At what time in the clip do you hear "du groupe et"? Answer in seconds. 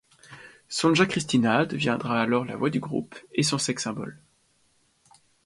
2.71-3.43